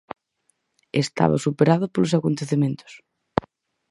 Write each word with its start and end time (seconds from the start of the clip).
Estaba 1.03 1.41
superada 1.45 1.91
polos 1.93 2.15
acontecementos. 2.19 2.91